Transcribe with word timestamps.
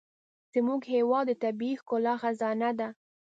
زموږ 0.53 0.81
هېواد 0.93 1.25
د 1.29 1.33
طبیعي 1.43 1.75
ښکلا 1.81 2.13
خزانه 2.21 2.69
ده. 2.79 2.87